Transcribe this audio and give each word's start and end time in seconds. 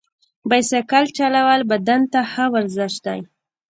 بایسکل 0.49 1.05
چلول 1.17 1.61
بدن 1.71 2.01
ته 2.11 2.19
ښه 2.31 2.45
ورزش 2.53 2.93
دی. 3.05 3.19